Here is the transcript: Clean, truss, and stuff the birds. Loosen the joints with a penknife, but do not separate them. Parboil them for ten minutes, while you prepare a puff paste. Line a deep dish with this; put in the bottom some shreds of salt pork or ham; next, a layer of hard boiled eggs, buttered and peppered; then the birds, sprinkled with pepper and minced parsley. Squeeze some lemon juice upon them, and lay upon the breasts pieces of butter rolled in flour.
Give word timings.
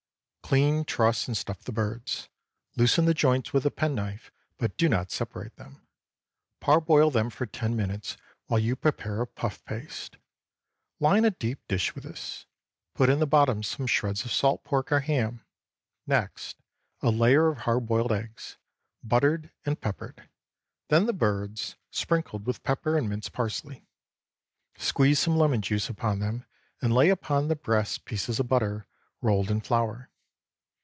Clean, 0.51 0.83
truss, 0.83 1.29
and 1.29 1.37
stuff 1.37 1.63
the 1.63 1.71
birds. 1.71 2.27
Loosen 2.75 3.05
the 3.05 3.13
joints 3.13 3.53
with 3.53 3.65
a 3.65 3.71
penknife, 3.71 4.33
but 4.57 4.75
do 4.75 4.89
not 4.89 5.09
separate 5.09 5.55
them. 5.55 5.87
Parboil 6.59 7.09
them 7.09 7.29
for 7.29 7.45
ten 7.45 7.73
minutes, 7.73 8.17
while 8.47 8.59
you 8.59 8.75
prepare 8.75 9.21
a 9.21 9.27
puff 9.27 9.63
paste. 9.63 10.17
Line 10.99 11.23
a 11.23 11.31
deep 11.31 11.65
dish 11.69 11.95
with 11.95 12.03
this; 12.03 12.47
put 12.93 13.09
in 13.09 13.19
the 13.19 13.25
bottom 13.25 13.63
some 13.63 13.87
shreds 13.87 14.25
of 14.25 14.33
salt 14.33 14.65
pork 14.65 14.91
or 14.91 14.99
ham; 14.99 15.41
next, 16.05 16.57
a 17.01 17.11
layer 17.11 17.47
of 17.47 17.59
hard 17.59 17.85
boiled 17.85 18.11
eggs, 18.11 18.57
buttered 19.01 19.51
and 19.65 19.79
peppered; 19.79 20.27
then 20.89 21.05
the 21.05 21.13
birds, 21.13 21.77
sprinkled 21.91 22.45
with 22.45 22.61
pepper 22.61 22.97
and 22.97 23.07
minced 23.07 23.31
parsley. 23.31 23.85
Squeeze 24.77 25.19
some 25.19 25.37
lemon 25.37 25.61
juice 25.61 25.87
upon 25.87 26.19
them, 26.19 26.43
and 26.81 26.93
lay 26.93 27.07
upon 27.07 27.47
the 27.47 27.55
breasts 27.55 27.97
pieces 27.97 28.37
of 28.37 28.49
butter 28.49 28.85
rolled 29.21 29.49
in 29.49 29.61
flour. 29.61 30.09